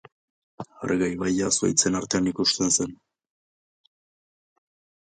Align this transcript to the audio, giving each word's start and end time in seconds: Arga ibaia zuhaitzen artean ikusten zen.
Arga 0.87 1.09
ibaia 1.17 1.51
zuhaitzen 1.57 1.99
artean 2.01 2.31
ikusten 2.33 2.77
zen. 2.77 2.99